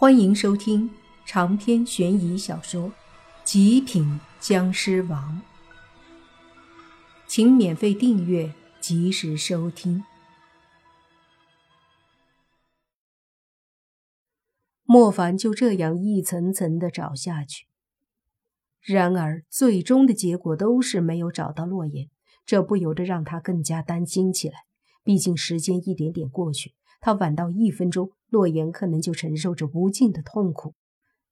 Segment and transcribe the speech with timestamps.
[0.00, 0.88] 欢迎收听
[1.26, 2.90] 长篇悬疑小说
[3.42, 5.42] 《极品僵尸王》，
[7.26, 10.04] 请免费订阅，及时收听。
[14.84, 17.66] 莫凡就这样一层层的找下去，
[18.80, 22.08] 然而最终的结果都是没有找到洛言，
[22.46, 24.60] 这不由得让他更加担心起来。
[25.02, 28.10] 毕竟时间一点点过去，他晚到一分钟。
[28.30, 30.74] 洛言可能就承受着无尽的痛苦。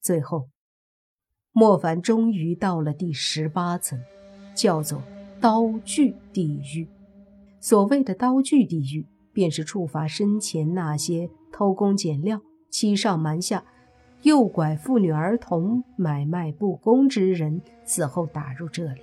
[0.00, 0.48] 最后，
[1.50, 4.00] 莫凡终于到了第十八层，
[4.54, 5.02] 叫做
[5.40, 6.86] 刀具地狱。
[7.58, 13.64] 所谓的刀具地狱，便是处罚生前那些偷工减料、欺上瞒下、
[14.22, 19.02] 诱拐妇女儿童、买卖不公之人，死后打入这里。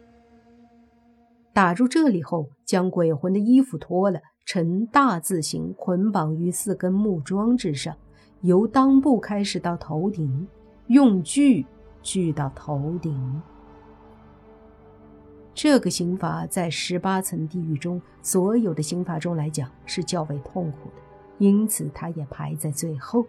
[1.51, 4.21] 打入这里后，将鬼魂的衣服脱了。
[4.45, 7.95] 呈大字形捆绑于四根木桩之上，
[8.41, 10.47] 由裆部开始到头顶，
[10.87, 11.65] 用锯
[12.01, 13.41] 锯到头顶。
[15.53, 21.01] 这个刑罚在十八层地狱中所有的刑罚中来讲是较为痛苦的，
[21.37, 23.25] 因此它也排在最后。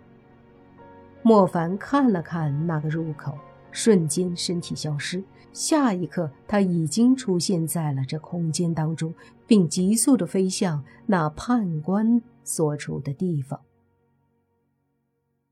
[1.22, 3.37] 莫凡看了看那个入口，
[3.73, 5.25] 瞬间身体消失。
[5.53, 9.12] 下一刻，他已经出现在了这空间当中，
[9.47, 13.61] 并急速的飞向那判官所处的地方。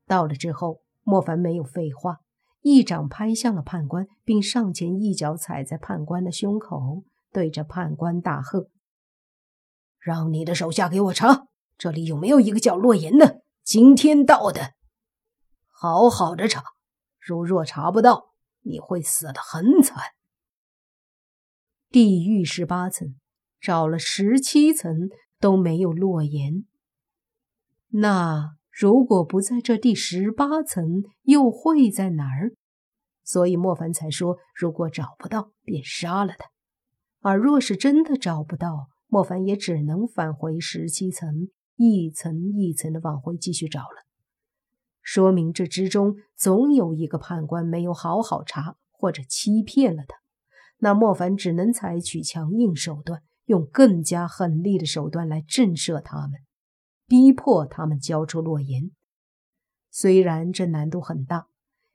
[0.07, 2.21] 到了之后，莫凡没有废话，
[2.61, 8.67] 一掌拍向了判官，并上前一脚踩在判官的胸口，对着判官大喝
[10.01, 13.41] ：“让你的手下给我查，这里有没有一个叫洛言的？
[13.63, 14.73] 今天到的，
[15.69, 16.63] 好好的查，
[17.21, 18.29] 如若查不到。”
[18.63, 20.03] 你会死得很惨。
[21.89, 23.15] 地狱十八层，
[23.59, 26.67] 找了十七层都没有落言。
[27.87, 32.53] 那如果不在这第十八层，又会在哪儿？
[33.23, 36.51] 所以莫凡才说，如果找不到，便杀了他。
[37.21, 44.05] 而若是真的找不到，莫凡也只能返回十七层，一层一层的往回继续找了。
[45.13, 50.15] 说明这之中总有一个判官没有好好查，或者欺骗了他。
[50.77, 56.39] 那莫凡只能采取强硬手段，用更加狠厉的手段来震慑他们，
[57.09, 58.91] 逼迫他们交出洛言。
[59.89, 61.47] 虽然这难度很大，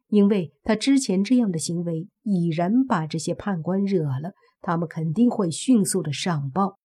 [0.08, 6.78] 因为他之前这样的行为已然把这些判官惹了，他们肯定会迅速的上报，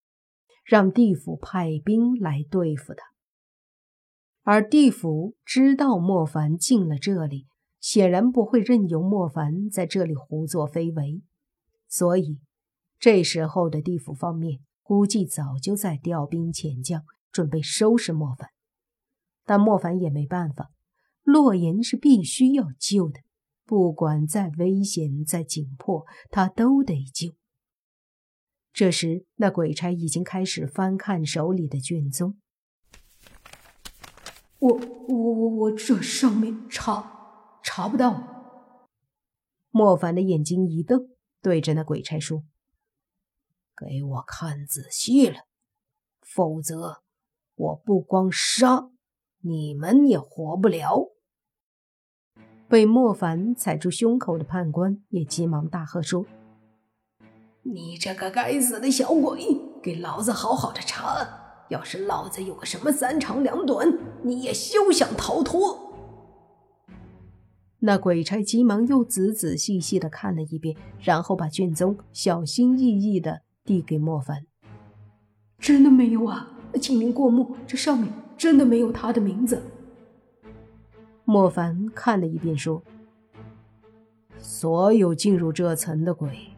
[0.64, 3.04] 让地府派兵来对付他。
[4.44, 7.46] 而地府知道莫凡进了这里，
[7.80, 11.22] 显然不会任由莫凡在这里胡作非为，
[11.88, 12.40] 所以
[13.00, 18.50] 这时候的地府方面估计早就在调兵遣将，准备收拾莫凡。
[19.46, 20.72] 但莫凡也没办法，
[21.24, 23.20] 洛言是必须要救的，
[23.66, 27.36] 不管再危险、再紧迫，他都得救。
[28.74, 32.38] 这时，那鬼差已经开始翻看手里的卷宗。
[34.62, 38.86] 我我我我这上面查查不到。
[39.72, 41.10] 莫凡的眼睛一瞪，
[41.42, 42.44] 对着那鬼差说
[43.76, 45.48] ：“给我看仔细了，
[46.22, 47.02] 否则
[47.56, 48.92] 我不光杀
[49.40, 51.10] 你们也活不了。”
[52.70, 56.28] 被莫凡踩住胸口的判官也急忙大喝说
[57.64, 59.42] ：“你这个该死的小鬼，
[59.82, 61.40] 给老子好好的查案！”
[61.72, 65.94] 要是老子有个什么三长两短，你也休想逃脱！
[67.80, 74.46] 那鬼差急忙又仔仔细细的看了一遍，然后把卷宗小心翼翼的递给莫凡。
[75.60, 76.52] 真的没有啊，
[76.82, 79.62] 请您过目，这上面真的没有他的名字。
[81.24, 82.84] 莫凡看了一遍，说
[84.38, 86.50] ：“所有进入这层的鬼，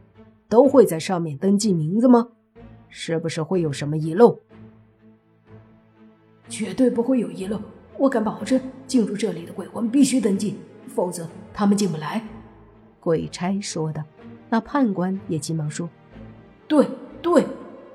[0.50, 2.30] 都会在上面登记名字吗？
[2.90, 4.40] 是不是会有什么遗漏？”
[6.54, 7.60] 绝对不会有遗漏，
[7.98, 10.56] 我敢保证，进入这里的鬼魂必须登记，
[10.86, 12.24] 否则他们进不来。”
[13.02, 14.06] 鬼差说的。
[14.52, 15.90] 那判官也急忙说
[16.70, 16.88] ：“对
[17.24, 17.44] 对，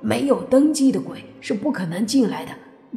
[0.01, 2.51] 没有登记的鬼是不可能进来的，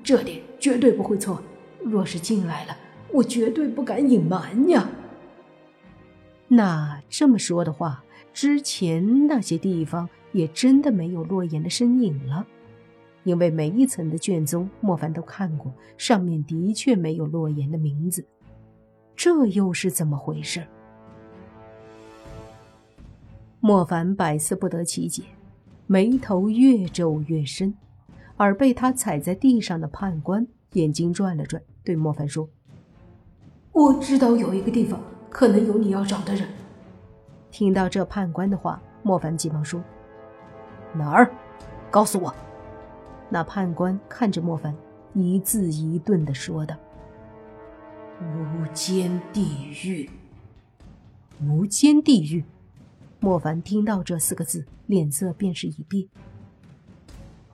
[0.03, 1.39] 这点绝对不会错。
[1.83, 2.75] 若是进来了，
[3.11, 4.89] 我绝对不敢隐瞒呀。”
[6.49, 8.03] 那这么说的话，
[8.33, 12.47] 之前那些地方也真的没有洛言的身影了。
[13.23, 18.25] 因为每一层的卷宗，莫凡都看过，上面的确没有洛言的名字，
[19.15, 20.63] 这又是怎么回事？
[23.59, 25.23] 莫凡百思不得其解，
[25.85, 27.73] 眉头越皱越深。
[28.37, 32.49] 而被他踩在地上的判官眼睛转了转，对莫凡说
[33.71, 36.47] ：“我知道有一个地方可能有你要找的人。
[37.51, 39.79] 听到这判官的话，莫凡急忙说
[40.91, 41.31] ：“哪儿？
[41.91, 42.33] 告诉我。”
[43.31, 44.75] 那判官看着莫凡，
[45.15, 46.75] 一字一顿的说道
[48.21, 49.47] ：“无间地
[49.83, 50.07] 狱。”
[51.41, 52.43] 无间地狱。
[53.19, 56.07] 莫凡听到这四个字，脸色便是一变。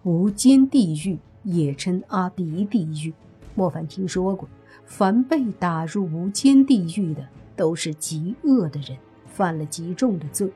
[0.03, 3.13] 无间地狱也称阿鼻地狱，
[3.56, 4.50] 莫凡听说过，
[4.85, 7.25] 凡被打入无间地狱的，
[7.56, 8.97] 都是极恶的人。
[9.27, 10.51] 犯了极重的罪，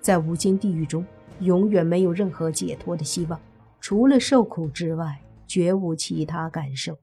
[0.00, 1.04] 在无间地狱中，
[1.40, 3.38] 永远没有任何解脱的希望，
[3.82, 6.96] 除了受苦之外，绝无其他感受。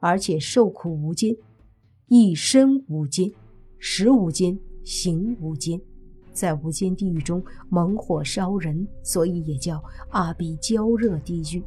[0.00, 1.36] 而且受苦无间，
[2.08, 3.30] 一生无间，
[3.78, 5.80] 食无间，行无间，
[6.32, 9.80] 在无间地狱中猛火烧人，所以也叫
[10.10, 11.62] 阿鼻焦热地狱。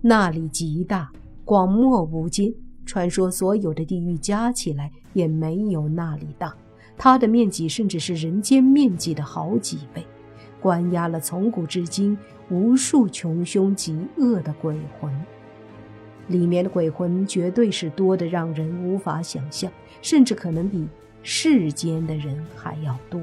[0.00, 1.12] 那里极大，
[1.44, 2.52] 广漠无间。
[2.84, 6.52] 传说所有的地狱加起来也没有那里大，
[6.98, 10.04] 它的面积甚至是人间面积的好几倍，
[10.62, 12.16] 关押了从古至今
[12.48, 15.12] 无数穷凶极恶的鬼魂。
[16.28, 19.70] 里面的鬼魂绝对是多的让人无法想象，
[20.00, 20.88] 甚至可能比
[21.22, 23.20] 世间的人还要多。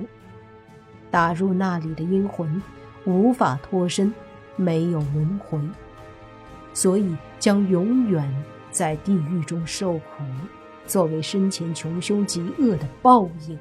[1.09, 2.61] 打入那里的阴魂
[3.05, 4.13] 无法脱身，
[4.57, 5.57] 没有轮回，
[6.73, 8.31] 所以将永远。
[8.71, 10.23] 在地狱中受苦，
[10.85, 13.57] 作为生前穷凶极恶的报应。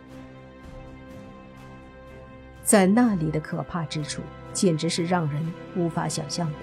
[2.69, 4.21] 在那里的可怕之处，
[4.53, 5.43] 简直是让人
[5.75, 6.59] 无法想象的。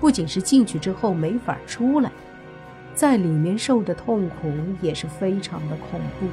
[0.00, 2.10] 不仅是进去之后没法出来，
[2.94, 4.50] 在里面受的痛苦
[4.80, 6.26] 也是非常的恐怖，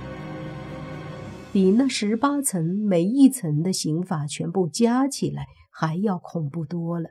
[1.51, 7.10] 比那十八层每一层的刑法全部加起来还要恐怖多了。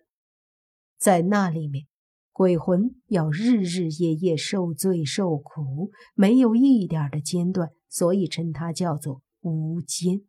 [0.99, 1.85] 在那里面。
[2.31, 10.21] 鬼魂要日日夜夜受罪受苦，没有一点的间断，所以称它叫做无间。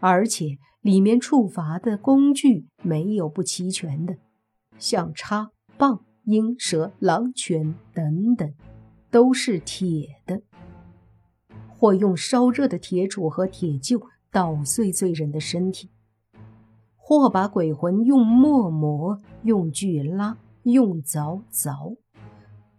[0.00, 4.16] 而且里面处罚的工具没有不齐全的，
[4.78, 8.52] 像叉、棒、鹰、蛇、狼、犬等等，
[9.10, 10.42] 都是铁的，
[11.68, 15.90] 或用烧热的铁杵和铁臼捣碎罪人的身体，
[16.96, 20.38] 或把鬼魂用磨磨，用锯拉。
[20.64, 21.96] 用凿凿，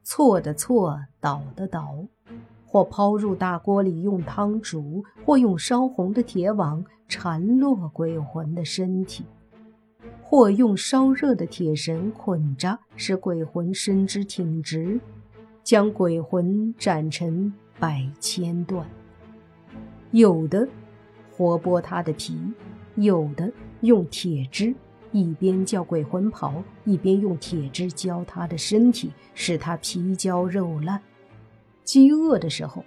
[0.03, 2.05] 错的错，倒的倒，
[2.67, 9.25] 或抛入大锅里用汤煮，或用烧红的铁网缠落鬼魂的身体，
[10.23, 14.99] 或用烧热的铁绳捆扎，使鬼魂伸直挺直，
[15.63, 18.87] 将鬼魂斩成百千段。
[20.11, 20.67] 有的
[21.31, 22.39] 活剥他的皮，
[22.95, 23.51] 有的
[23.81, 24.73] 用铁枝。
[25.11, 31.01] 一边叫鬼魂跑，一边用铁枝浇他的身体，使他皮焦肉烂。
[31.83, 32.85] 饥饿的时候，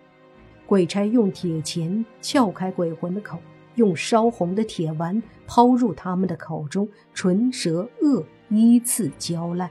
[0.64, 3.40] 鬼差用铁钳撬开鬼魂的口，
[3.74, 9.70] 用烧红的铁丸抛入他们的口中，唇、舌、颚依次焦烂，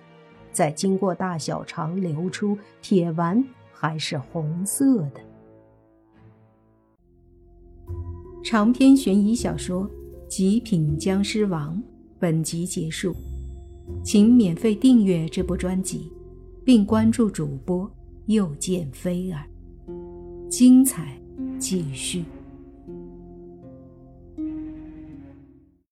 [0.51, 5.21] 再经过大小肠流出，铁丸还是红色的。
[8.43, 9.83] 长篇悬疑小说
[10.27, 11.77] 《极品僵尸王》。
[12.19, 13.15] 本集结束，
[14.03, 16.13] 请免费订阅这部专辑，
[16.63, 17.91] 并关注主播
[18.27, 19.43] 又见菲儿，
[20.47, 21.19] 精彩
[21.57, 22.23] 继续。